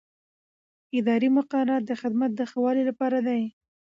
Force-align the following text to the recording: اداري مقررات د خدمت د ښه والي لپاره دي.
اداري 0.99 1.29
مقررات 1.37 1.83
د 1.87 1.91
خدمت 2.01 2.31
د 2.35 2.41
ښه 2.49 2.57
والي 2.63 2.83
لپاره 2.89 3.17
دي. 3.27 3.41